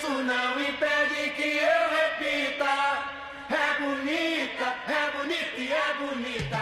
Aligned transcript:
Isso 0.00 0.08
não 0.08 0.58
impede 0.58 1.28
que 1.36 1.58
eu 1.58 1.90
repita. 2.00 2.72
É 3.50 3.78
bonita, 3.82 4.74
é 4.88 5.10
bonita 5.14 5.50
e 5.58 5.68
é 5.70 5.94
bonita. 6.00 6.60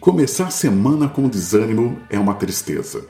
Começar 0.00 0.48
a 0.48 0.50
semana 0.50 1.08
com 1.08 1.28
desânimo 1.28 2.02
é 2.10 2.18
uma 2.18 2.34
tristeza. 2.34 3.06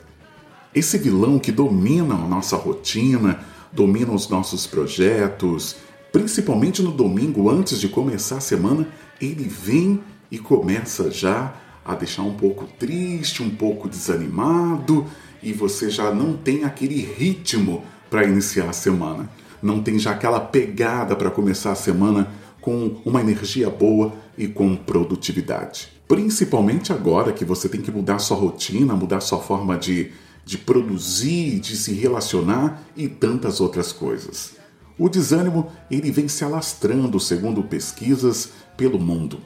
Esse 0.74 0.98
vilão 0.98 1.38
que 1.38 1.50
domina 1.50 2.16
a 2.16 2.28
nossa 2.28 2.56
rotina, 2.56 3.40
domina 3.72 4.12
os 4.12 4.28
nossos 4.28 4.66
projetos, 4.66 5.76
principalmente 6.12 6.82
no 6.82 6.92
domingo 6.92 7.48
antes 7.48 7.80
de 7.80 7.88
começar 7.88 8.36
a 8.36 8.40
semana, 8.40 8.86
ele 9.18 9.48
vem 9.48 10.04
e 10.30 10.38
começa 10.38 11.10
já 11.10 11.54
a 11.86 11.94
deixar 11.94 12.22
um 12.22 12.34
pouco 12.34 12.66
triste, 12.78 13.42
um 13.42 13.50
pouco 13.50 13.88
desanimado 13.88 15.06
e 15.42 15.52
você 15.52 15.88
já 15.88 16.12
não 16.12 16.36
tem 16.36 16.64
aquele 16.64 17.00
ritmo 17.00 17.84
para 18.10 18.24
iniciar 18.24 18.68
a 18.68 18.72
semana. 18.72 19.30
Não 19.62 19.82
tem 19.82 19.98
já 19.98 20.10
aquela 20.10 20.40
pegada 20.40 21.14
para 21.14 21.30
começar 21.30 21.72
a 21.72 21.76
semana 21.76 22.30
com 22.60 22.96
uma 23.04 23.20
energia 23.20 23.70
boa 23.70 24.12
e 24.36 24.48
com 24.48 24.74
produtividade. 24.74 25.88
Principalmente 26.08 26.92
agora 26.92 27.32
que 27.32 27.44
você 27.44 27.68
tem 27.68 27.80
que 27.80 27.90
mudar 27.90 28.18
sua 28.18 28.36
rotina, 28.36 28.94
mudar 28.94 29.20
sua 29.20 29.38
forma 29.38 29.76
de, 29.76 30.10
de 30.44 30.58
produzir, 30.58 31.60
de 31.60 31.76
se 31.76 31.92
relacionar 31.92 32.82
e 32.96 33.08
tantas 33.08 33.60
outras 33.60 33.92
coisas. 33.92 34.54
O 34.98 35.08
desânimo 35.08 35.70
ele 35.90 36.10
vem 36.10 36.26
se 36.26 36.44
alastrando, 36.44 37.20
segundo 37.20 37.62
pesquisas, 37.62 38.50
pelo 38.76 38.98
mundo. 38.98 39.38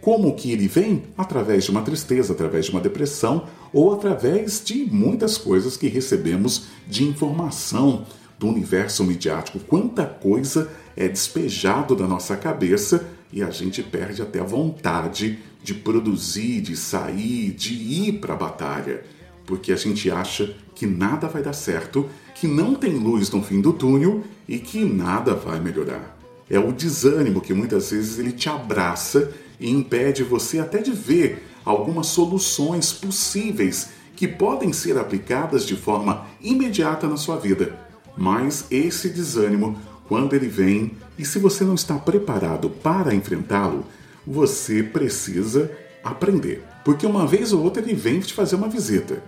Como 0.00 0.34
que 0.34 0.52
ele 0.52 0.68
vem? 0.68 1.04
Através 1.16 1.64
de 1.64 1.70
uma 1.70 1.82
tristeza, 1.82 2.32
através 2.32 2.66
de 2.66 2.70
uma 2.70 2.80
depressão 2.80 3.46
ou 3.72 3.92
através 3.92 4.62
de 4.64 4.86
muitas 4.90 5.36
coisas 5.36 5.76
que 5.76 5.88
recebemos 5.88 6.66
de 6.86 7.04
informação 7.04 8.06
do 8.38 8.46
universo 8.46 9.02
midiático. 9.04 9.58
Quanta 9.58 10.06
coisa 10.06 10.70
é 10.96 11.08
despejado 11.08 11.96
da 11.96 12.06
nossa 12.06 12.36
cabeça 12.36 13.08
e 13.32 13.42
a 13.42 13.50
gente 13.50 13.82
perde 13.82 14.22
até 14.22 14.40
a 14.40 14.44
vontade 14.44 15.38
de 15.62 15.74
produzir, 15.74 16.60
de 16.60 16.76
sair, 16.76 17.50
de 17.50 17.74
ir 17.74 18.20
para 18.20 18.34
a 18.34 18.36
batalha, 18.36 19.04
porque 19.44 19.72
a 19.72 19.76
gente 19.76 20.10
acha 20.10 20.54
que 20.74 20.86
nada 20.86 21.26
vai 21.26 21.42
dar 21.42 21.52
certo, 21.52 22.08
que 22.34 22.46
não 22.46 22.74
tem 22.74 22.92
luz 22.92 23.30
no 23.30 23.42
fim 23.42 23.60
do 23.60 23.72
túnel 23.72 24.22
e 24.48 24.58
que 24.58 24.84
nada 24.84 25.34
vai 25.34 25.60
melhorar. 25.60 26.16
É 26.48 26.58
o 26.58 26.72
desânimo 26.72 27.40
que 27.40 27.52
muitas 27.52 27.90
vezes 27.90 28.18
ele 28.18 28.32
te 28.32 28.48
abraça 28.48 29.32
e 29.60 29.70
impede 29.70 30.22
você 30.22 30.58
até 30.58 30.78
de 30.78 30.92
ver 30.92 31.46
algumas 31.64 32.06
soluções 32.06 32.92
possíveis 32.92 33.90
que 34.16 34.26
podem 34.26 34.72
ser 34.72 34.98
aplicadas 34.98 35.64
de 35.64 35.76
forma 35.76 36.26
imediata 36.40 37.06
na 37.06 37.16
sua 37.16 37.36
vida. 37.36 37.78
Mas 38.16 38.66
esse 38.70 39.08
desânimo, 39.08 39.78
quando 40.08 40.34
ele 40.34 40.48
vem, 40.48 40.92
e 41.16 41.24
se 41.24 41.38
você 41.38 41.62
não 41.64 41.74
está 41.74 41.96
preparado 41.96 42.68
para 42.68 43.14
enfrentá-lo, 43.14 43.84
você 44.26 44.82
precisa 44.82 45.70
aprender. 46.02 46.64
Porque 46.84 47.06
uma 47.06 47.26
vez 47.26 47.52
ou 47.52 47.62
outra 47.62 47.82
ele 47.82 47.94
vem 47.94 48.20
te 48.20 48.34
fazer 48.34 48.56
uma 48.56 48.68
visita. 48.68 49.22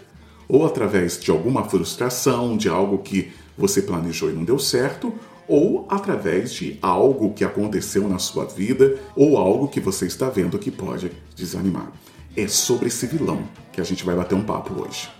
Ou 0.48 0.66
através 0.66 1.20
de 1.20 1.30
alguma 1.30 1.64
frustração, 1.64 2.56
de 2.56 2.68
algo 2.68 2.98
que 2.98 3.30
você 3.56 3.82
planejou 3.82 4.30
e 4.30 4.32
não 4.32 4.44
deu 4.44 4.58
certo, 4.58 5.12
ou 5.50 5.84
através 5.88 6.52
de 6.52 6.78
algo 6.80 7.34
que 7.34 7.44
aconteceu 7.44 8.08
na 8.08 8.20
sua 8.20 8.44
vida 8.44 8.96
ou 9.16 9.36
algo 9.36 9.66
que 9.66 9.80
você 9.80 10.06
está 10.06 10.30
vendo 10.30 10.60
que 10.60 10.70
pode 10.70 11.10
desanimar. 11.34 11.90
É 12.36 12.46
sobre 12.46 12.86
esse 12.86 13.04
vilão 13.08 13.42
que 13.72 13.80
a 13.80 13.84
gente 13.84 14.04
vai 14.04 14.14
bater 14.14 14.36
um 14.36 14.44
papo 14.44 14.80
hoje. 14.80 15.10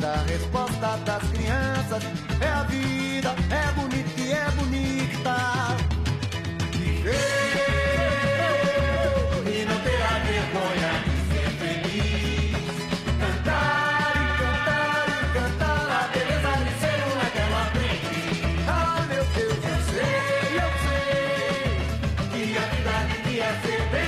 Da 0.00 0.16
resposta 0.24 0.96
das 1.06 1.22
crianças. 1.30 2.02
É 2.40 2.48
a 2.48 2.62
vida, 2.64 3.34
é 3.48 3.72
bonita 3.72 4.20
e 4.20 4.32
é 4.32 4.50
bonita. 4.50 5.78
happy, 23.28 23.42
I 23.42 23.52
feel 23.60 23.92
better. 23.92 24.07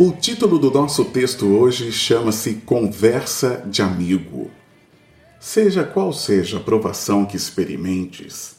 O 0.00 0.12
título 0.12 0.60
do 0.60 0.70
nosso 0.70 1.06
texto 1.06 1.44
hoje 1.44 1.90
chama-se 1.90 2.54
Conversa 2.64 3.64
de 3.66 3.82
Amigo. 3.82 4.48
Seja 5.40 5.82
qual 5.82 6.12
seja 6.12 6.58
a 6.58 6.60
provação 6.60 7.26
que 7.26 7.36
experimentes, 7.36 8.58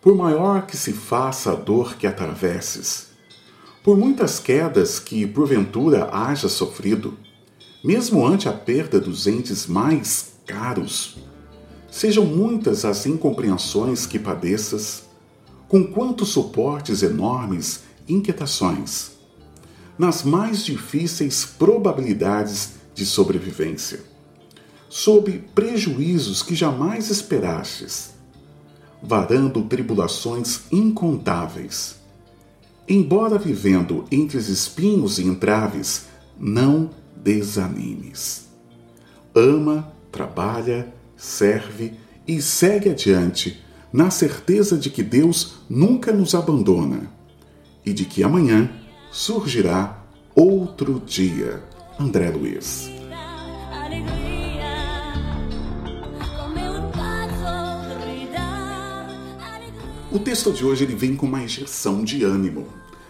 por 0.00 0.14
maior 0.14 0.64
que 0.64 0.76
se 0.76 0.92
faça 0.92 1.50
a 1.50 1.54
dor 1.56 1.96
que 1.96 2.06
atravesses, 2.06 3.08
por 3.82 3.98
muitas 3.98 4.38
quedas 4.38 5.00
que 5.00 5.26
porventura 5.26 6.08
haja 6.12 6.48
sofrido, 6.48 7.18
mesmo 7.82 8.24
ante 8.24 8.48
a 8.48 8.52
perda 8.52 9.00
dos 9.00 9.26
entes 9.26 9.66
mais 9.66 10.34
caros, 10.46 11.18
sejam 11.90 12.24
muitas 12.24 12.84
as 12.84 13.06
incompreensões 13.06 14.06
que 14.06 14.20
padeças, 14.20 15.02
com 15.66 15.82
quantos 15.82 16.28
suportes 16.28 17.02
enormes, 17.02 17.80
inquietações 18.08 19.15
nas 19.98 20.22
mais 20.22 20.64
difíceis 20.64 21.44
probabilidades 21.44 22.74
de 22.94 23.04
sobrevivência, 23.06 24.00
sob 24.88 25.44
prejuízos 25.54 26.42
que 26.42 26.54
jamais 26.54 27.10
esperastes, 27.10 28.14
varando 29.02 29.62
tribulações 29.62 30.62
incontáveis. 30.70 31.96
Embora 32.88 33.38
vivendo 33.38 34.04
entre 34.10 34.36
os 34.36 34.48
espinhos 34.48 35.18
e 35.18 35.24
entraves, 35.24 36.06
não 36.38 36.90
desanimes. 37.16 38.46
Ama, 39.34 39.92
trabalha, 40.12 40.92
serve 41.16 41.94
e 42.26 42.40
segue 42.40 42.90
adiante, 42.90 43.62
na 43.92 44.10
certeza 44.10 44.76
de 44.76 44.90
que 44.90 45.02
Deus 45.02 45.56
nunca 45.68 46.12
nos 46.12 46.34
abandona 46.34 47.10
e 47.84 47.92
de 47.92 48.04
que 48.04 48.22
amanhã 48.22 48.70
surgirá 49.10 49.95
outro 50.36 51.00
dia. 51.00 51.62
André 51.98 52.28
Luiz. 52.28 52.90
O 60.12 60.18
texto 60.18 60.52
de 60.52 60.64
hoje 60.64 60.84
ele 60.84 60.94
vem 60.94 61.16
com 61.16 61.24
uma 61.24 61.42
injeção 61.42 62.04
de 62.04 62.22
ânimo. 62.22 62.68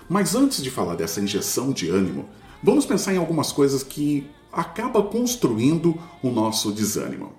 Mas 0.08 0.36
antes 0.36 0.62
de 0.62 0.70
falar 0.70 0.94
dessa 0.94 1.20
injeção 1.20 1.72
de 1.72 1.88
ânimo, 1.88 2.28
vamos 2.62 2.86
pensar 2.86 3.12
em 3.12 3.18
algumas 3.18 3.50
coisas 3.50 3.82
que 3.82 4.30
acaba 4.52 5.02
construindo 5.02 6.00
o 6.22 6.30
nosso 6.30 6.70
desânimo. 6.70 7.32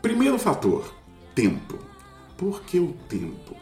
Primeiro 0.00 0.38
fator, 0.38 0.94
tempo. 1.34 1.78
Por 2.36 2.62
que 2.62 2.78
o 2.78 2.94
tempo? 3.08 3.56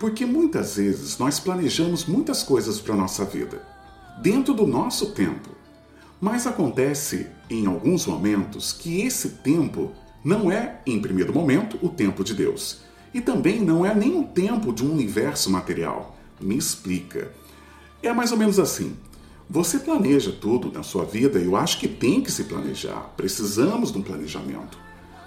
Porque 0.00 0.24
muitas 0.24 0.76
vezes 0.76 1.18
nós 1.18 1.38
planejamos 1.38 2.06
muitas 2.06 2.42
coisas 2.42 2.80
para 2.80 2.96
nossa 2.96 3.26
vida 3.26 3.71
dentro 4.22 4.54
do 4.54 4.66
nosso 4.66 5.10
tempo. 5.10 5.50
Mas 6.20 6.46
acontece 6.46 7.26
em 7.50 7.66
alguns 7.66 8.06
momentos 8.06 8.72
que 8.72 9.02
esse 9.02 9.30
tempo 9.30 9.90
não 10.24 10.52
é, 10.52 10.80
em 10.86 11.00
primeiro 11.00 11.34
momento, 11.34 11.76
o 11.82 11.88
tempo 11.88 12.22
de 12.22 12.32
Deus. 12.32 12.82
E 13.12 13.20
também 13.20 13.60
não 13.60 13.84
é 13.84 13.92
nem 13.92 14.16
o 14.16 14.24
tempo 14.24 14.72
de 14.72 14.84
um 14.86 14.92
universo 14.92 15.50
material. 15.50 16.16
Me 16.40 16.56
explica. 16.56 17.32
É 18.00 18.12
mais 18.12 18.30
ou 18.30 18.38
menos 18.38 18.60
assim. 18.60 18.96
Você 19.50 19.80
planeja 19.80 20.30
tudo 20.30 20.70
na 20.72 20.84
sua 20.84 21.04
vida 21.04 21.40
e 21.40 21.44
eu 21.44 21.56
acho 21.56 21.78
que 21.78 21.88
tem 21.88 22.20
que 22.20 22.30
se 22.30 22.44
planejar. 22.44 23.12
Precisamos 23.16 23.92
de 23.92 23.98
um 23.98 24.02
planejamento. 24.02 24.78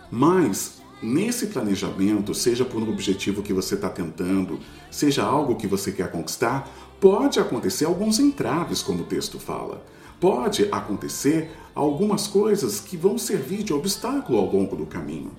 Mas 0.10 0.82
nesse 1.02 1.48
planejamento, 1.48 2.34
seja 2.34 2.64
por 2.64 2.82
um 2.82 2.90
objetivo 2.90 3.44
que 3.44 3.54
você 3.54 3.76
está 3.76 3.90
tentando, 3.90 4.60
seja 4.90 5.24
algo 5.24 5.56
que 5.56 5.68
você 5.68 5.92
quer 5.92 6.10
conquistar, 6.12 6.70
pode 7.00 7.40
acontecer 7.40 7.86
alguns 7.86 8.20
entraves, 8.20 8.82
como 8.82 9.02
o 9.02 9.06
texto 9.06 9.40
fala 9.40 9.84
pode 10.20 10.68
acontecer 10.72 11.52
algumas 11.74 12.28
coisas 12.28 12.80
que 12.80 12.96
vão 12.96 13.18
servir 13.18 13.64
de 13.64 13.74
obstáculo 13.74 14.40
ao 14.40 14.52
longo 14.52 14.76
do 14.76 14.86
caminho. 14.86 15.32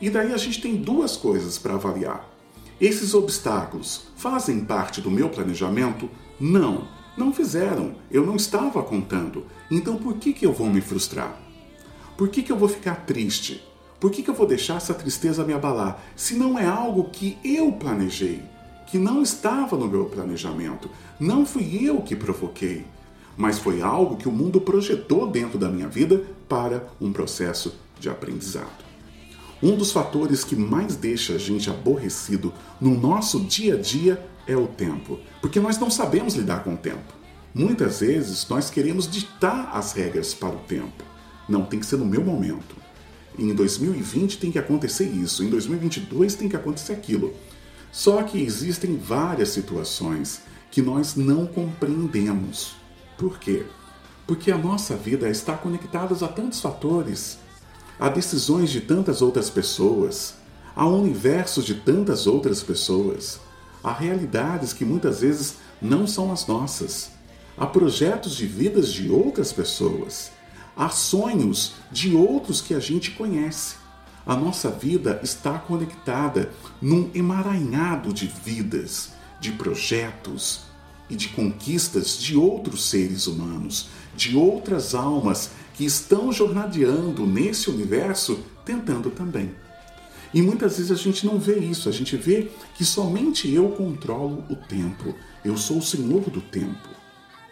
E 0.00 0.08
daí 0.08 0.32
a 0.32 0.36
gente 0.36 0.60
tem 0.60 0.76
duas 0.76 1.16
coisas 1.16 1.58
para 1.58 1.74
avaliar. 1.74 2.28
Esses 2.80 3.12
obstáculos 3.12 4.08
fazem 4.16 4.64
parte 4.64 5.00
do 5.00 5.10
meu 5.10 5.28
planejamento? 5.28 6.08
Não, 6.38 6.86
não 7.16 7.32
fizeram. 7.32 7.96
Eu 8.10 8.24
não 8.24 8.36
estava 8.36 8.82
contando. 8.82 9.44
Então 9.70 9.96
por 9.96 10.14
que, 10.14 10.32
que 10.32 10.46
eu 10.46 10.52
vou 10.52 10.68
me 10.68 10.80
frustrar? 10.80 11.40
Por 12.16 12.28
que, 12.28 12.42
que 12.42 12.52
eu 12.52 12.56
vou 12.56 12.68
ficar 12.68 13.04
triste? 13.06 13.62
Por 14.00 14.10
que, 14.10 14.22
que 14.22 14.30
eu 14.30 14.34
vou 14.34 14.46
deixar 14.46 14.76
essa 14.76 14.94
tristeza 14.94 15.44
me 15.44 15.52
abalar 15.52 16.02
se 16.14 16.34
não 16.34 16.58
é 16.58 16.66
algo 16.66 17.10
que 17.10 17.36
eu 17.44 17.72
planejei, 17.72 18.42
que 18.90 18.98
não 18.98 19.22
estava 19.22 19.76
no 19.76 19.86
meu 19.86 20.06
planejamento? 20.06 20.90
Não 21.20 21.46
fui 21.46 21.86
eu 21.86 22.00
que 22.02 22.16
provoquei 22.16 22.84
mas 23.38 23.60
foi 23.60 23.80
algo 23.80 24.16
que 24.16 24.28
o 24.28 24.32
mundo 24.32 24.60
projetou 24.60 25.30
dentro 25.30 25.56
da 25.56 25.68
minha 25.68 25.86
vida 25.86 26.24
para 26.48 26.88
um 27.00 27.12
processo 27.12 27.72
de 28.00 28.10
aprendizado. 28.10 28.84
Um 29.62 29.76
dos 29.76 29.92
fatores 29.92 30.42
que 30.42 30.56
mais 30.56 30.96
deixa 30.96 31.34
a 31.34 31.38
gente 31.38 31.70
aborrecido 31.70 32.52
no 32.80 32.98
nosso 32.98 33.40
dia 33.40 33.74
a 33.74 33.80
dia 33.80 34.26
é 34.44 34.56
o 34.56 34.66
tempo, 34.66 35.20
porque 35.40 35.60
nós 35.60 35.78
não 35.78 35.88
sabemos 35.88 36.34
lidar 36.34 36.64
com 36.64 36.74
o 36.74 36.76
tempo. 36.76 37.14
Muitas 37.54 38.00
vezes 38.00 38.46
nós 38.48 38.70
queremos 38.70 39.08
ditar 39.08 39.70
as 39.72 39.92
regras 39.92 40.34
para 40.34 40.54
o 40.54 40.58
tempo. 40.60 41.04
Não, 41.48 41.64
tem 41.64 41.78
que 41.78 41.86
ser 41.86 41.96
no 41.96 42.04
meu 42.04 42.24
momento. 42.24 42.76
Em 43.38 43.54
2020 43.54 44.38
tem 44.38 44.50
que 44.50 44.58
acontecer 44.58 45.04
isso, 45.04 45.44
em 45.44 45.48
2022 45.48 46.34
tem 46.34 46.48
que 46.48 46.56
acontecer 46.56 46.92
aquilo. 46.92 47.32
Só 47.90 48.22
que 48.22 48.40
existem 48.42 48.96
várias 48.96 49.50
situações 49.50 50.42
que 50.70 50.82
nós 50.82 51.16
não 51.16 51.46
compreendemos. 51.46 52.76
Por 53.16 53.38
quê? 53.38 53.64
Porque 54.26 54.52
a 54.52 54.58
nossa 54.58 54.94
vida 54.94 55.28
está 55.28 55.56
conectada 55.56 56.14
a 56.24 56.28
tantos 56.28 56.60
fatores, 56.60 57.38
a 57.98 58.08
decisões 58.08 58.70
de 58.70 58.80
tantas 58.80 59.22
outras 59.22 59.50
pessoas, 59.50 60.34
a 60.76 60.86
universos 60.86 61.64
de 61.64 61.74
tantas 61.74 62.26
outras 62.26 62.62
pessoas, 62.62 63.40
a 63.82 63.92
realidades 63.92 64.72
que 64.72 64.84
muitas 64.84 65.20
vezes 65.20 65.56
não 65.80 66.06
são 66.06 66.30
as 66.30 66.46
nossas, 66.46 67.10
a 67.56 67.66
projetos 67.66 68.36
de 68.36 68.46
vidas 68.46 68.92
de 68.92 69.10
outras 69.10 69.52
pessoas, 69.52 70.30
a 70.76 70.88
sonhos 70.90 71.74
de 71.90 72.14
outros 72.14 72.60
que 72.60 72.74
a 72.74 72.78
gente 72.78 73.10
conhece. 73.12 73.74
A 74.28 74.36
nossa 74.36 74.70
vida 74.70 75.18
está 75.24 75.58
conectada 75.58 76.52
num 76.80 77.10
emaranhado 77.14 78.12
de 78.12 78.26
vidas, 78.26 79.12
de 79.40 79.50
projetos, 79.50 80.68
e 81.10 81.16
de 81.16 81.28
conquistas 81.28 82.18
de 82.18 82.36
outros 82.36 82.88
seres 82.90 83.26
humanos, 83.26 83.88
de 84.14 84.36
outras 84.36 84.94
almas 84.94 85.50
que 85.74 85.84
estão 85.84 86.32
jornadeando 86.32 87.26
nesse 87.26 87.70
universo 87.70 88.40
tentando 88.64 89.10
também. 89.10 89.54
E 90.34 90.42
muitas 90.42 90.76
vezes 90.76 90.92
a 90.92 90.94
gente 90.94 91.24
não 91.24 91.38
vê 91.38 91.58
isso, 91.58 91.88
a 91.88 91.92
gente 91.92 92.16
vê 92.16 92.50
que 92.74 92.84
somente 92.84 93.50
eu 93.50 93.70
controlo 93.70 94.44
o 94.50 94.56
tempo, 94.56 95.14
eu 95.42 95.56
sou 95.56 95.78
o 95.78 95.82
senhor 95.82 96.28
do 96.28 96.40
tempo. 96.40 96.88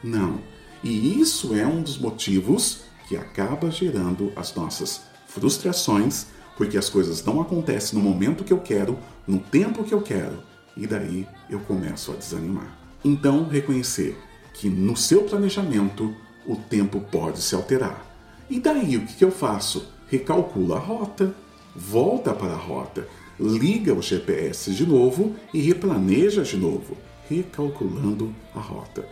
Não. 0.05 0.41
E 0.85 1.19
isso 1.19 1.55
é 1.55 1.67
um 1.67 1.83
dos 1.83 1.97
motivos 1.97 2.81
que 3.09 3.17
acaba 3.17 3.71
gerando 3.71 4.31
as 4.37 4.55
nossas 4.55 5.03
frustrações, 5.27 6.27
porque 6.57 6.79
as 6.79 6.89
coisas 6.89 7.25
não 7.25 7.41
acontecem 7.41 7.99
no 7.99 8.05
momento 8.05 8.45
que 8.45 8.53
eu 8.53 8.59
quero, 8.59 8.99
no 9.27 9.39
tempo 9.39 9.85
que 9.85 9.93
eu 9.93 10.01
quero, 10.01 10.43
e 10.77 10.87
daí 10.87 11.27
eu 11.51 11.61
começo 11.61 12.13
a 12.13 12.17
desanimar. 12.17 12.77
Então, 13.05 13.47
reconhecer 13.49 14.19
que 14.55 14.69
no 14.69 14.97
seu 14.97 15.25
planejamento 15.25 16.15
o 16.47 16.57
tempo 16.57 17.01
pode 17.01 17.43
se 17.43 17.55
alterar. 17.55 18.05
E 18.49 18.59
daí 18.59 18.97
o 18.97 19.07
que 19.07 19.25
eu 19.25 19.31
faço? 19.31 19.93
Recalcula 20.09 20.77
a 20.77 20.81
rota, 20.81 21.35
volta 21.75 22.33
para 22.33 22.53
a 22.53 22.57
rota, 22.57 23.07
liga 23.39 23.93
o 23.93 24.01
GPS 24.01 24.73
de 24.73 24.87
novo 24.87 25.35
e 25.53 25.61
replaneja 25.61 26.43
de 26.43 26.57
novo, 26.57 26.97
recalculando 27.29 28.35
a 28.55 28.61
rota. 28.61 29.07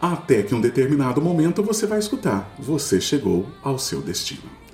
Até 0.00 0.42
que 0.42 0.54
um 0.54 0.60
determinado 0.60 1.22
momento 1.22 1.62
você 1.62 1.86
vai 1.86 1.98
escutar: 1.98 2.54
você 2.58 3.00
chegou 3.00 3.46
ao 3.62 3.78
seu 3.78 4.02
destino. 4.02 4.65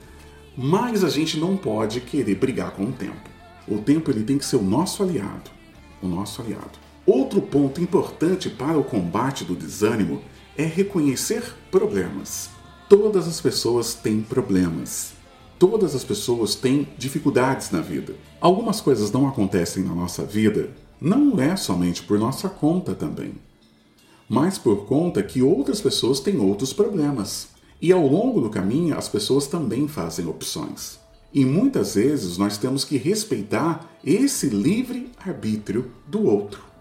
Mas 0.57 1.03
a 1.03 1.09
gente 1.09 1.39
não 1.39 1.57
pode 1.57 2.01
querer 2.01 2.35
brigar 2.35 2.73
com 2.73 2.85
o 2.85 2.93
tempo. 2.93 3.31
O 3.67 3.79
tempo 3.79 4.11
ele 4.11 4.25
tem 4.25 4.39
que 4.39 4.45
ser 4.45 4.57
o 4.57 4.63
nosso 4.63 5.03
aliado, 5.03 5.51
o 6.03 6.07
nosso 6.07 6.43
aliado. 6.43 6.79
Outro 7.07 7.41
ponto 7.41 7.81
importante 7.81 8.51
para 8.51 8.79
o 8.79 8.85
combate 8.85 9.45
do 9.45 9.55
desânimo 9.55 10.21
é 10.57 10.65
reconhecer 10.65 11.43
problemas. 11.71 12.51
Todas 12.89 13.27
as 13.27 13.41
pessoas 13.41 13.95
têm 13.95 14.21
problemas. 14.21 15.15
Todas 15.59 15.95
as 15.95 16.05
pessoas 16.05 16.55
têm 16.55 16.89
dificuldades 16.99 17.71
na 17.71 17.81
vida. 17.81 18.15
Algumas 18.41 18.81
coisas 18.81 19.11
não 19.11 19.29
acontecem 19.29 19.85
na 19.85 19.95
nossa 19.95 20.25
vida, 20.25 20.71
não 21.01 21.41
é 21.41 21.57
somente 21.57 22.03
por 22.03 22.19
nossa 22.19 22.49
conta 22.49 22.95
também, 22.95 23.35
mas 24.29 24.59
por 24.59 24.87
conta 24.87 25.23
que 25.23 25.43
outras 25.43 25.81
pessoas 25.81 26.21
têm 26.21 26.39
outros 26.39 26.73
problemas. 26.73 27.52
E 27.83 27.93
ao 27.93 28.07
longo 28.07 28.41
do 28.41 28.49
caminho, 28.49 28.97
as 28.97 29.09
pessoas 29.09 29.47
também 29.47 29.87
fazem 29.87 30.27
opções. 30.27 30.99
E 31.35 31.45
muitas 31.45 31.97
vezes 31.97 32.39
nós 32.39 32.57
temos 32.57 32.85
que 32.85 32.97
respeitar 32.97 33.91
esse 34.03 34.47
livre 34.47 35.11
arbítrio 35.27 35.91
do 36.07 36.25
outro 36.25 36.73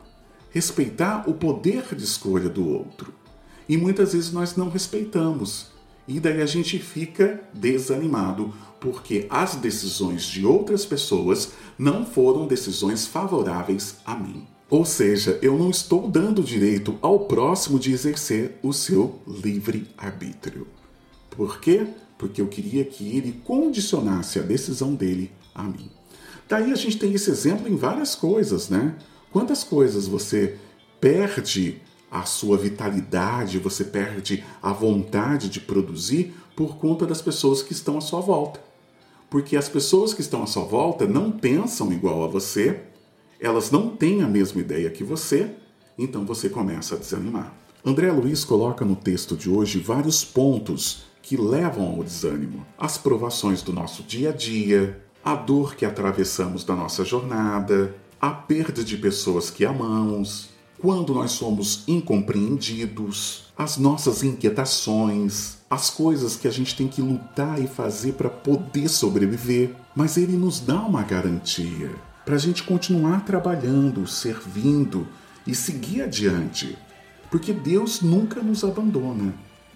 respeitar 0.52 1.24
o 1.28 1.34
poder 1.34 1.96
de 1.96 2.04
escolha 2.04 2.50
do 2.50 2.68
outro. 2.68 3.14
E 3.68 3.78
muitas 3.78 4.14
vezes 4.14 4.32
nós 4.32 4.56
não 4.56 4.70
respeitamos. 4.70 5.68
E 6.08 6.20
daí 6.20 6.42
a 6.42 6.46
gente 6.46 6.78
fica 6.78 7.42
desanimado 7.54 8.54
porque 8.80 9.28
as 9.30 9.56
decisões 9.56 10.26
de 10.26 10.46
outras 10.46 10.86
pessoas 10.86 11.52
não 11.78 12.06
foram 12.06 12.48
decisões 12.48 13.08
favoráveis 13.08 13.98
a 14.06 14.16
mim. 14.16 14.46
Ou 14.70 14.84
seja, 14.84 15.38
eu 15.42 15.58
não 15.58 15.70
estou 15.70 16.10
dando 16.10 16.44
direito 16.44 16.98
ao 17.02 17.20
próximo 17.22 17.80
de 17.80 17.92
exercer 17.92 18.58
o 18.64 18.74
seu 18.74 19.20
livre 19.28 19.88
arbítrio. 19.98 20.68
Por 21.32 21.60
quê? 21.60 21.88
Porque 22.18 22.42
eu 22.42 22.48
queria 22.48 22.86
que 22.86 23.18
ele 23.18 23.42
condicionasse 23.44 24.40
a 24.40 24.44
decisão 24.44 24.94
dele 24.94 25.32
a 25.56 25.64
mim. 25.64 25.90
Daí 26.48 26.72
a 26.72 26.76
gente 26.76 26.98
tem 26.98 27.14
esse 27.14 27.32
exemplo 27.32 27.68
em 27.68 27.76
várias 27.76 28.14
coisas, 28.14 28.70
né? 28.70 28.96
Quantas 29.32 29.64
coisas 29.64 30.08
você 30.08 30.58
perde 31.00 31.82
a 32.12 32.24
sua 32.24 32.58
vitalidade, 32.58 33.58
você 33.58 33.86
perde 33.86 34.44
a 34.62 34.74
vontade 34.74 35.50
de 35.50 35.62
produzir 35.62 36.34
por 36.56 36.76
conta 36.78 37.08
das 37.08 37.22
pessoas 37.22 37.64
que 37.64 37.72
estão 37.72 37.98
à 37.98 38.02
sua 38.02 38.20
volta. 38.20 38.60
Porque 39.30 39.56
as 39.56 39.70
pessoas 39.70 40.14
que 40.14 40.20
estão 40.20 40.44
à 40.44 40.46
sua 40.46 40.66
volta 40.66 41.08
não 41.08 41.32
pensam 41.32 41.94
igual 41.94 42.26
a 42.26 42.28
você, 42.28 42.82
elas 43.40 43.72
não 43.72 43.96
têm 43.96 44.22
a 44.22 44.28
mesma 44.28 44.60
ideia 44.60 44.90
que 44.90 45.06
você, 45.06 45.50
então 45.98 46.26
você 46.26 46.50
começa 46.50 46.96
a 46.96 46.98
desanimar. 46.98 47.56
André 47.84 48.12
Luiz 48.12 48.44
coloca 48.44 48.84
no 48.84 48.96
texto 48.96 49.38
de 49.38 49.50
hoje 49.50 49.80
vários 49.80 50.26
pontos 50.26 51.06
que 51.22 51.38
levam 51.38 51.86
ao 51.86 52.04
desânimo: 52.04 52.66
as 52.78 52.98
provações 52.98 53.62
do 53.62 53.72
nosso 53.72 54.04
dia 54.04 54.30
a 54.30 54.34
dia, 54.34 55.02
a 55.24 55.36
dor 55.36 55.76
que 55.76 55.86
atravessamos 55.86 56.64
da 56.64 56.76
nossa 56.76 57.06
jornada, 57.06 57.96
a 58.20 58.30
perda 58.30 58.84
de 58.84 58.98
pessoas 58.98 59.50
que 59.50 59.66
amamos, 59.66 60.50
quando 60.80 61.14
nós 61.14 61.32
somos 61.32 61.84
incompreendidos, 61.88 63.52
as 63.58 63.78
nossas 63.78 64.24
inquietações, 64.24 65.58
as 65.70 65.90
coisas 65.90 66.36
que 66.36 66.48
a 66.48 66.52
gente 66.52 66.76
tem 66.76 66.88
que 66.88 67.02
lutar 67.02 67.62
e 67.62 67.68
fazer 67.68 68.14
para 68.14 68.30
poder 68.30 68.90
sobreviver. 68.90 69.76
Mas 69.96 70.18
Ele 70.18 70.36
nos 70.36 70.60
dá 70.60 70.82
uma 70.82 71.04
garantia 71.04 71.92
para 72.26 72.36
a 72.36 72.40
gente 72.40 72.64
continuar 72.64 73.26
trabalhando, 73.26 74.08
servindo 74.08 75.08
e 75.46 75.54
seguir 75.54 76.04
adiante, 76.04 76.78
porque 77.30 77.52
Deus 77.54 78.02
nunca 78.02 78.42
nos 78.42 78.64
abandona, 78.64 79.34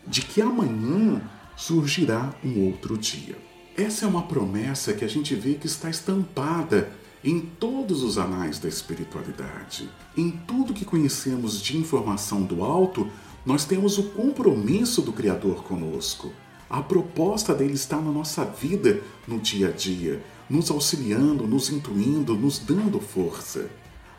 de 0.08 0.22
que 0.22 0.42
amanhã 0.42 1.22
surgirá 1.56 2.34
um 2.44 2.66
outro 2.66 2.98
dia. 2.98 3.38
Essa 3.78 4.06
é 4.06 4.08
uma 4.08 4.24
promessa 4.24 4.94
que 4.94 5.04
a 5.04 5.08
gente 5.08 5.36
vê 5.36 5.56
que 5.56 5.68
está 5.68 5.90
estampada 5.90 6.92
em 7.24 7.40
todos 7.40 8.04
os 8.04 8.18
anais 8.18 8.60
da 8.60 8.70
espiritualidade. 8.70 9.90
Em 10.16 10.32
tudo 10.32 10.74
que 10.74 10.86
conhecemos 10.86 11.62
de 11.62 11.78
informação 11.78 12.44
do 12.44 12.64
alto, 12.64 13.10
Nós 13.46 13.64
temos 13.64 14.00
o 14.00 14.06
compromisso 14.06 15.04
do 15.04 15.14
Criador 15.14 15.64
conosco. 15.64 16.34
A 16.68 16.82
proposta 16.82 17.54
dele 17.54 17.74
está 17.74 18.02
na 18.02 18.12
nossa 18.12 18.44
vida 18.44 19.02
no 19.28 19.40
dia 19.40 19.68
a 19.68 19.72
dia, 19.72 20.24
nos 20.50 20.72
auxiliando, 20.72 21.46
nos 21.46 21.70
intuindo, 21.70 22.34
nos 22.34 22.58
dando 22.58 23.00
força. 23.00 23.70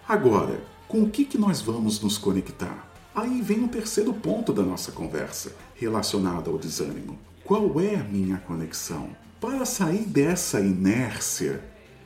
Agora, 0.08 0.62
com 0.86 1.02
o 1.02 1.10
que, 1.10 1.24
que 1.24 1.36
nós 1.36 1.60
vamos 1.60 2.00
nos 2.00 2.16
conectar? 2.16 2.88
Aí 3.16 3.40
vem 3.40 3.64
o 3.64 3.68
terceiro 3.68 4.12
ponto 4.12 4.52
da 4.52 4.62
nossa 4.62 4.92
conversa, 4.92 5.50
relacionado 5.74 6.50
ao 6.50 6.58
desânimo. 6.58 7.18
Qual 7.42 7.80
é 7.80 7.94
a 7.94 8.04
minha 8.04 8.36
conexão? 8.36 9.08
Para 9.40 9.64
sair 9.64 10.04
dessa 10.04 10.60
inércia 10.60 11.64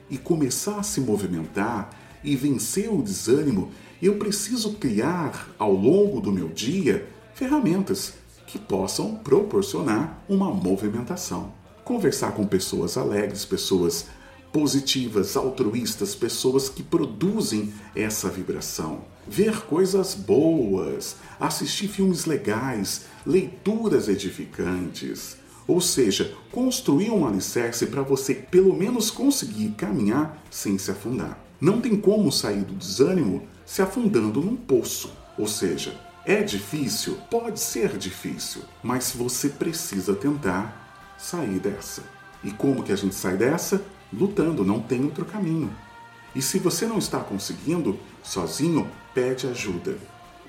e 0.09 0.17
começar 0.17 0.79
a 0.79 0.85
se 0.85 1.01
movimentar 1.01 1.91
e 2.23 2.37
vencer 2.37 2.89
o 2.89 3.03
desânimo, 3.03 3.73
eu 4.01 4.19
preciso 4.19 4.75
criar 4.75 5.53
ao 5.59 5.73
longo 5.73 6.21
do 6.21 6.31
meu 6.31 6.49
dia 6.49 7.09
ferramentas 7.35 8.15
que 8.47 8.57
possam 8.57 9.17
proporcionar 9.17 10.23
uma 10.29 10.55
movimentação. 10.55 11.53
Conversar 11.85 12.37
com 12.37 12.47
pessoas 12.47 12.97
alegres, 12.97 13.45
pessoas 13.45 14.07
positivas, 14.53 15.37
altruístas, 15.37 16.15
pessoas 16.15 16.69
que 16.69 16.83
produzem 16.83 17.73
essa 17.95 18.29
vibração. 18.29 19.03
Ver 19.27 19.63
coisas 19.63 20.15
boas, 20.15 21.17
assistir 21.39 21.89
filmes 21.89 22.25
legais, 22.25 23.07
leituras 23.25 24.09
edificantes. 24.09 25.37
Ou 25.69 25.81
seja, 25.81 26.35
construir 26.51 27.11
um 27.11 27.27
alicerce 27.27 27.87
para 27.87 28.03
você 28.03 28.35
pelo 28.35 28.75
menos 28.75 29.11
conseguir 29.11 29.71
caminhar 29.71 30.43
sem 30.51 30.77
se 30.79 30.91
afundar. 30.91 31.39
Não 31.61 31.81
tem 31.81 31.95
como 31.97 32.33
sair 32.33 32.65
do 32.65 32.75
desânimo 32.75 33.47
se 33.65 33.83
afundando 33.83 34.41
num 34.41 34.57
poço. 34.57 35.13
Ou 35.39 35.47
seja, 35.47 35.95
é 36.25 36.43
difícil? 36.43 37.17
Pode 37.31 37.61
ser 37.61 37.97
difícil, 37.97 38.63
mas 38.83 39.13
você 39.13 39.49
precisa 39.49 40.15
tentar 40.15 41.15
sair 41.17 41.61
dessa. 41.61 42.03
E 42.43 42.51
como 42.51 42.83
que 42.83 42.93
a 42.93 42.97
gente 42.97 43.15
sai 43.15 43.37
dessa? 43.37 43.83
Lutando, 44.13 44.65
não 44.65 44.81
tem 44.81 45.05
outro 45.05 45.25
caminho. 45.25 45.71
E 46.35 46.41
se 46.41 46.59
você 46.59 46.87
não 46.87 46.99
está 46.99 47.21
conseguindo 47.21 47.99
sozinho, 48.23 48.89
pede 49.15 49.47
ajuda. 49.47 49.99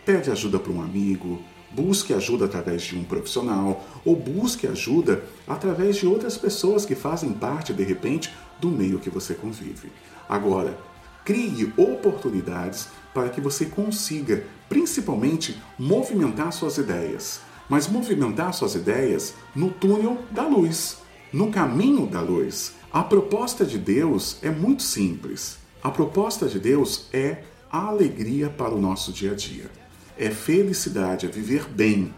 Pede 0.05 0.29
ajuda 0.29 0.59
para 0.59 0.71
um 0.71 0.81
amigo, 0.81 1.41
busque 1.71 2.13
ajuda 2.13 2.45
através 2.45 2.83
de 2.83 2.97
um 2.97 3.03
profissional 3.03 3.85
ou 4.05 4.15
busque 4.15 4.67
ajuda 4.67 5.23
através 5.47 5.95
de 5.95 6.05
outras 6.05 6.37
pessoas 6.37 6.85
que 6.85 6.95
fazem 6.95 7.33
parte, 7.33 7.73
de 7.73 7.83
repente, 7.83 8.31
do 8.59 8.69
meio 8.69 8.99
que 8.99 9.09
você 9.09 9.33
convive. 9.33 9.91
Agora, 10.29 10.77
crie 11.25 11.71
oportunidades 11.77 12.89
para 13.13 13.29
que 13.29 13.41
você 13.41 13.65
consiga, 13.65 14.43
principalmente, 14.69 15.61
movimentar 15.77 16.51
suas 16.53 16.77
ideias. 16.77 17.41
Mas 17.69 17.87
movimentar 17.87 18.53
suas 18.53 18.75
ideias 18.75 19.33
no 19.55 19.69
túnel 19.69 20.19
da 20.29 20.45
luz, 20.45 20.97
no 21.31 21.51
caminho 21.51 22.05
da 22.05 22.21
luz. 22.21 22.73
A 22.93 23.03
proposta 23.03 23.65
de 23.65 23.77
Deus 23.77 24.35
é 24.41 24.49
muito 24.49 24.83
simples. 24.83 25.57
A 25.81 25.89
proposta 25.89 26.45
de 26.45 26.59
Deus 26.59 27.05
é 27.13 27.43
a 27.71 27.85
alegria 27.85 28.49
para 28.49 28.75
o 28.75 28.81
nosso 28.81 29.13
dia 29.13 29.31
a 29.31 29.33
dia. 29.33 29.71
É 30.17 30.29
felicidade, 30.29 31.25
é 31.25 31.29
viver 31.29 31.69
bem. 31.69 32.13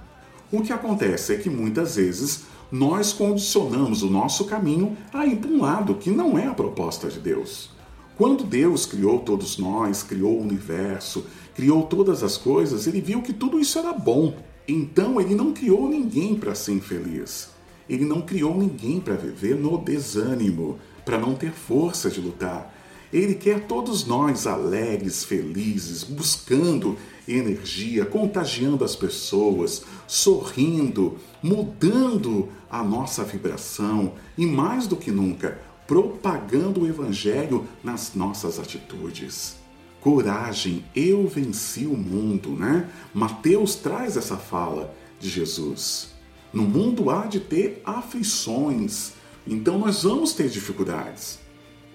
O 0.52 0.64
que 0.64 0.74
acontece 0.74 1.32
é 1.32 1.38
que 1.38 1.48
muitas 1.48 1.98
vezes 1.98 2.46
nós 2.72 3.14
condicionamos 3.14 4.02
o 4.02 4.10
nosso 4.10 4.46
caminho 4.46 4.98
a 5.14 5.28
ir 5.28 5.36
para 5.36 5.52
um 5.52 5.62
lado 5.62 5.94
que 5.94 6.10
não 6.10 6.40
é 6.40 6.48
a 6.48 6.56
proposta 6.56 7.08
de 7.08 7.20
Deus. 7.20 7.70
Quando 8.18 8.44
Deus 8.44 8.88
criou 8.88 9.20
todos 9.20 9.60
nós, 9.60 10.02
criou 10.02 10.40
o 10.40 10.42
universo, 10.42 11.28
criou 11.54 11.84
todas 11.84 12.24
as 12.24 12.36
coisas, 12.36 12.88
ele 12.88 13.00
viu 13.00 13.22
que 13.22 13.32
tudo 13.32 13.60
isso 13.60 13.78
era 13.78 13.94
bom. 13.94 14.36
Então 14.68 15.22
ele 15.22 15.36
não 15.36 15.54
criou 15.54 15.88
ninguém 15.88 16.34
para 16.34 16.56
ser 16.56 16.72
infeliz. 16.72 17.54
Ele 17.90 18.06
não 18.06 18.22
criou 18.22 18.58
ninguém 18.58 19.00
para 19.00 19.16
viver 19.16 19.56
no 19.56 19.78
desânimo, 19.78 20.80
para 21.04 21.18
não 21.18 21.36
ter 21.36 21.52
força 21.52 22.10
de 22.10 22.22
lutar. 22.22 22.74
Ele 23.12 23.36
quer 23.36 23.68
todos 23.68 24.08
nós 24.08 24.48
alegres, 24.48 25.24
felizes, 25.24 26.04
buscando 26.04 26.98
energia, 27.28 28.06
contagiando 28.06 28.84
as 28.84 28.96
pessoas, 28.96 29.84
sorrindo, 30.08 31.18
mudando 31.42 32.50
a 32.70 32.84
nossa 32.84 33.24
vibração 33.24 34.14
e, 34.38 34.46
mais 34.46 34.88
do 34.88 34.96
que 34.96 35.12
nunca, 35.12 35.60
propagando 35.88 36.82
o 36.82 36.88
Evangelho 36.88 37.68
nas 37.84 38.16
nossas 38.16 38.58
atitudes. 38.60 39.58
Coragem, 40.02 40.84
eu 40.96 41.28
venci 41.28 41.86
o 41.86 41.96
mundo, 41.96 42.50
né? 42.50 42.90
Mateus 43.14 43.76
traz 43.76 44.18
essa 44.18 44.38
fala 44.38 44.94
de 45.20 45.30
Jesus. 45.30 46.13
No 46.54 46.64
mundo 46.64 47.10
há 47.10 47.26
de 47.26 47.40
ter 47.40 47.82
aflições, 47.84 49.14
então 49.46 49.80
nós 49.80 50.04
vamos 50.04 50.34
ter 50.34 50.48
dificuldades. 50.48 51.40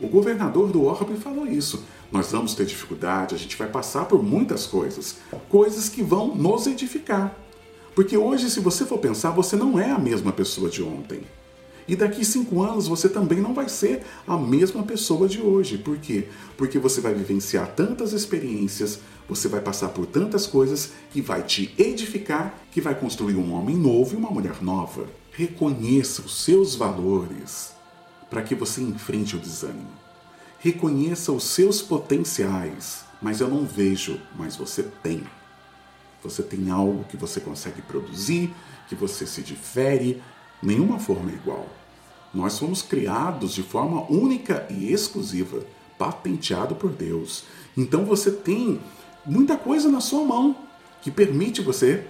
O 0.00 0.08
governador 0.08 0.70
do 0.70 0.84
Orbe 0.84 1.16
falou 1.16 1.46
isso. 1.46 1.84
Nós 2.10 2.32
vamos 2.32 2.54
ter 2.54 2.66
dificuldade, 2.66 3.34
a 3.34 3.38
gente 3.38 3.56
vai 3.56 3.68
passar 3.68 4.06
por 4.06 4.22
muitas 4.22 4.66
coisas, 4.66 5.18
coisas 5.48 5.88
que 5.88 6.02
vão 6.02 6.34
nos 6.34 6.66
edificar. 6.66 7.36
Porque 7.94 8.16
hoje, 8.16 8.50
se 8.50 8.60
você 8.60 8.84
for 8.84 8.98
pensar, 8.98 9.30
você 9.30 9.56
não 9.56 9.78
é 9.78 9.90
a 9.90 9.98
mesma 9.98 10.32
pessoa 10.32 10.68
de 10.68 10.82
ontem. 10.82 11.20
E 11.88 11.96
daqui 11.96 12.22
cinco 12.22 12.62
anos 12.62 12.86
você 12.86 13.08
também 13.08 13.40
não 13.40 13.54
vai 13.54 13.66
ser 13.66 14.02
a 14.26 14.36
mesma 14.36 14.82
pessoa 14.82 15.26
de 15.26 15.40
hoje. 15.40 15.78
Por 15.78 15.96
quê? 15.96 16.28
Porque 16.56 16.78
você 16.78 17.00
vai 17.00 17.14
vivenciar 17.14 17.74
tantas 17.74 18.12
experiências, 18.12 19.00
você 19.26 19.48
vai 19.48 19.62
passar 19.62 19.88
por 19.88 20.04
tantas 20.04 20.46
coisas 20.46 20.92
que 21.10 21.22
vai 21.22 21.42
te 21.42 21.74
edificar, 21.78 22.54
que 22.70 22.82
vai 22.82 22.94
construir 22.94 23.36
um 23.36 23.54
homem 23.54 23.74
novo 23.74 24.14
e 24.14 24.18
uma 24.18 24.30
mulher 24.30 24.62
nova. 24.62 25.06
Reconheça 25.32 26.20
os 26.20 26.44
seus 26.44 26.74
valores 26.74 27.72
para 28.28 28.42
que 28.42 28.54
você 28.54 28.82
enfrente 28.82 29.34
o 29.34 29.38
desânimo. 29.38 29.88
Reconheça 30.58 31.32
os 31.32 31.44
seus 31.44 31.80
potenciais, 31.80 33.04
mas 33.22 33.40
eu 33.40 33.48
não 33.48 33.64
vejo, 33.64 34.20
mas 34.36 34.56
você 34.56 34.82
tem. 35.02 35.22
Você 36.22 36.42
tem 36.42 36.70
algo 36.70 37.04
que 37.04 37.16
você 37.16 37.40
consegue 37.40 37.80
produzir, 37.80 38.52
que 38.88 38.94
você 38.94 39.26
se 39.26 39.40
difere, 39.40 40.20
nenhuma 40.62 40.98
forma 40.98 41.30
é 41.30 41.34
igual. 41.34 41.66
Nós 42.32 42.58
fomos 42.58 42.82
criados 42.82 43.54
de 43.54 43.62
forma 43.62 44.02
única 44.10 44.66
e 44.70 44.92
exclusiva, 44.92 45.64
patenteado 45.98 46.74
por 46.74 46.90
Deus. 46.90 47.44
Então 47.76 48.04
você 48.04 48.30
tem 48.30 48.80
muita 49.24 49.56
coisa 49.56 49.90
na 49.90 50.00
sua 50.00 50.24
mão 50.24 50.56
que 51.00 51.10
permite 51.10 51.62
você 51.62 52.06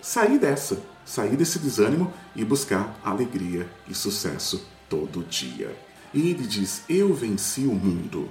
sair 0.00 0.38
dessa, 0.38 0.82
sair 1.04 1.36
desse 1.36 1.58
desânimo 1.58 2.12
e 2.34 2.44
buscar 2.44 2.98
alegria 3.04 3.68
e 3.88 3.94
sucesso 3.94 4.66
todo 4.88 5.24
dia. 5.24 5.74
E 6.12 6.30
ele 6.30 6.46
diz: 6.46 6.82
Eu 6.88 7.14
venci 7.14 7.62
o 7.62 7.74
mundo. 7.74 8.28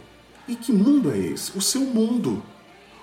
E 0.48 0.56
que 0.56 0.72
mundo 0.72 1.12
é 1.12 1.18
esse? 1.18 1.58
O 1.58 1.62
seu 1.62 1.82
mundo. 1.82 2.44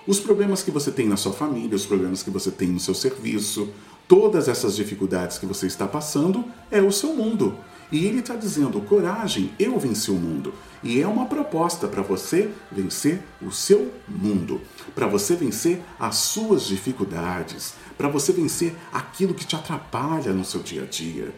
Os 0.06 0.20
problemas 0.20 0.62
que 0.62 0.70
você 0.70 0.90
tem 0.90 1.06
na 1.06 1.16
sua 1.16 1.32
família, 1.32 1.76
os 1.76 1.84
problemas 1.84 2.22
que 2.22 2.30
você 2.30 2.50
tem 2.50 2.68
no 2.68 2.80
seu 2.80 2.94
serviço, 2.94 3.68
todas 4.08 4.48
essas 4.48 4.74
dificuldades 4.74 5.38
que 5.38 5.46
você 5.46 5.66
está 5.66 5.86
passando 5.86 6.44
é 6.70 6.80
o 6.80 6.90
seu 6.90 7.14
mundo. 7.14 7.54
E 7.92 8.06
ele 8.06 8.20
está 8.20 8.34
dizendo: 8.34 8.80
coragem, 8.80 9.52
eu 9.58 9.78
venci 9.78 10.10
o 10.10 10.14
mundo. 10.14 10.54
E 10.82 11.00
é 11.00 11.06
uma 11.06 11.26
proposta 11.26 11.86
para 11.88 12.02
você 12.02 12.50
vencer 12.70 13.20
o 13.42 13.50
seu 13.50 13.92
mundo, 14.06 14.60
para 14.94 15.08
você 15.08 15.34
vencer 15.34 15.82
as 15.98 16.16
suas 16.16 16.64
dificuldades, 16.64 17.74
para 17.96 18.08
você 18.08 18.32
vencer 18.32 18.76
aquilo 18.92 19.34
que 19.34 19.44
te 19.44 19.56
atrapalha 19.56 20.32
no 20.32 20.44
seu 20.44 20.62
dia 20.62 20.84
a 20.84 20.86
dia. 20.86 21.34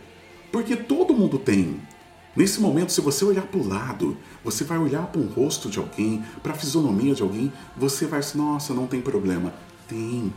Porque 0.53 0.77
todo 0.77 1.15
mundo 1.15 1.39
tem. 1.39 1.81
Nesse 2.37 2.61
momento, 2.61 2.93
se 2.93 3.00
você 3.00 3.25
olhar 3.25 3.47
para 3.47 3.59
o 3.59 3.67
lado, 3.67 4.17
você 4.45 4.62
vai 4.62 4.79
olhar 4.79 5.07
para 5.07 5.21
um 5.21 5.27
rosto 5.27 5.69
de 5.69 5.79
alguém, 5.79 6.25
para 6.43 6.53
a 6.53 6.57
fisionomia 6.57 7.15
de 7.15 7.23
alguém, 7.23 7.53
você 7.77 8.07
vai 8.07 8.21
nossa, 8.35 8.73
não 8.73 8.87
tem 8.87 9.00
problema. 9.00 9.53
Tem 9.89 10.33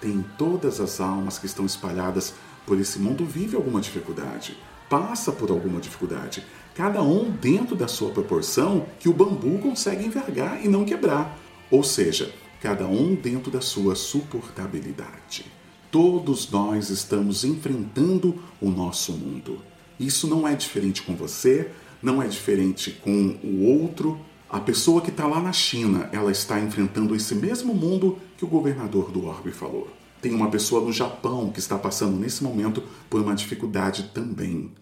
tem 0.00 0.24
todas 0.38 0.80
as 0.80 1.00
almas 1.00 1.38
que 1.38 1.46
estão 1.46 1.66
espalhadas 1.66 2.34
por 2.66 2.78
esse 2.78 2.98
mundo 2.98 3.24
vive 3.24 3.56
alguma 3.56 3.80
dificuldade, 3.80 4.56
passa 4.88 5.32
por 5.32 5.50
alguma 5.50 5.80
dificuldade, 5.80 6.44
cada 6.74 7.02
um 7.02 7.30
dentro 7.30 7.74
da 7.74 7.88
sua 7.88 8.10
proporção 8.10 8.86
que 8.98 9.08
o 9.08 9.12
bambu 9.12 9.58
consegue 9.58 10.04
envergar 10.04 10.64
e 10.64 10.68
não 10.68 10.84
quebrar, 10.84 11.38
ou 11.70 11.82
seja, 11.82 12.32
cada 12.60 12.86
um 12.86 13.14
dentro 13.14 13.50
da 13.50 13.60
sua 13.60 13.94
suportabilidade. 13.94 15.46
Todos 15.90 16.50
nós 16.50 16.90
estamos 16.90 17.44
enfrentando 17.44 18.38
o 18.60 18.70
nosso 18.70 19.12
mundo. 19.12 19.58
Isso 19.98 20.28
não 20.28 20.46
é 20.46 20.54
diferente 20.54 21.02
com 21.02 21.16
você, 21.16 21.70
não 22.02 22.22
é 22.22 22.28
diferente 22.28 22.92
com 22.92 23.36
o 23.42 23.64
outro. 23.64 24.18
A 24.48 24.60
pessoa 24.60 25.00
que 25.00 25.10
está 25.10 25.26
lá 25.26 25.40
na 25.40 25.52
China, 25.52 26.08
ela 26.12 26.30
está 26.30 26.60
enfrentando 26.60 27.14
esse 27.14 27.34
mesmo 27.34 27.74
mundo 27.74 28.18
que 28.40 28.44
o 28.46 28.48
governador 28.48 29.10
do 29.10 29.26
Orbe 29.26 29.52
falou. 29.52 29.86
Tem 30.22 30.32
uma 30.32 30.50
pessoa 30.50 30.82
no 30.82 30.90
Japão 30.90 31.50
que 31.50 31.58
está 31.58 31.78
passando 31.78 32.16
nesse 32.16 32.42
momento 32.42 32.82
por 33.10 33.20
uma 33.20 33.34
dificuldade 33.34 34.12
também. 34.14 34.72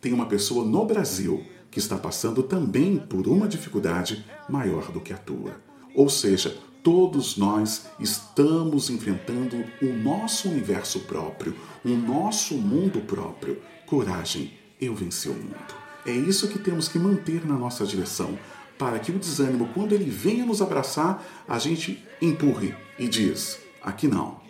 Tem 0.00 0.12
uma 0.12 0.26
pessoa 0.26 0.64
no 0.64 0.84
Brasil 0.84 1.44
que 1.72 1.80
está 1.80 1.98
passando 1.98 2.40
também 2.40 2.98
por 2.98 3.26
uma 3.26 3.48
dificuldade 3.48 4.24
maior 4.48 4.92
do 4.92 5.00
que 5.00 5.12
a 5.12 5.16
tua. 5.16 5.56
Ou 5.92 6.08
seja, 6.08 6.56
Todos 6.82 7.36
nós 7.36 7.88
estamos 7.98 8.88
enfrentando 8.88 9.62
o 9.82 9.92
nosso 10.02 10.48
universo 10.48 11.00
próprio, 11.00 11.54
o 11.84 11.90
nosso 11.90 12.54
mundo 12.54 13.02
próprio. 13.02 13.60
Coragem, 13.84 14.54
eu 14.80 14.94
venci 14.94 15.28
o 15.28 15.34
mundo. 15.34 15.74
É 16.06 16.10
isso 16.10 16.48
que 16.48 16.58
temos 16.58 16.88
que 16.88 16.98
manter 16.98 17.46
na 17.46 17.54
nossa 17.54 17.84
direção, 17.84 18.38
para 18.80 18.98
que 18.98 19.12
o 19.12 19.18
desânimo, 19.18 19.68
quando 19.74 19.94
ele 19.94 20.10
venha 20.10 20.46
nos 20.46 20.62
abraçar, 20.62 21.22
a 21.46 21.58
gente 21.58 22.02
empurre 22.20 22.74
e 22.98 23.06
diz: 23.06 23.58
aqui 23.82 24.08
não, 24.08 24.40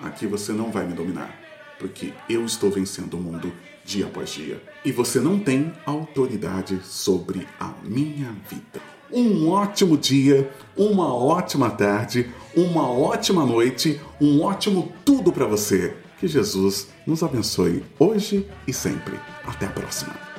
aqui 0.00 0.28
você 0.28 0.52
não 0.52 0.70
vai 0.70 0.86
me 0.86 0.94
dominar, 0.94 1.36
porque 1.76 2.14
eu 2.28 2.44
estou 2.44 2.70
vencendo 2.70 3.14
o 3.14 3.20
mundo 3.20 3.52
dia 3.84 4.06
após 4.06 4.30
dia. 4.30 4.62
E 4.84 4.92
você 4.92 5.18
não 5.18 5.40
tem 5.40 5.72
autoridade 5.84 6.80
sobre 6.84 7.48
a 7.58 7.74
minha 7.82 8.30
vida 8.48 8.80
um 9.12 9.48
ótimo 9.48 9.98
dia, 9.98 10.48
uma 10.76 11.12
ótima 11.12 11.68
tarde, 11.68 12.30
uma 12.56 12.88
ótima 12.88 13.44
noite, 13.44 14.00
um 14.20 14.40
ótimo 14.40 14.92
tudo 15.04 15.32
para 15.32 15.46
você. 15.46 15.96
Que 16.20 16.28
Jesus 16.28 16.86
nos 17.04 17.20
abençoe 17.20 17.82
hoje 17.98 18.46
e 18.68 18.72
sempre. 18.72 19.18
Até 19.44 19.66
a 19.66 19.70
próxima. 19.70 20.29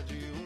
Lá, 0.00 0.06
meu 0.08 0.39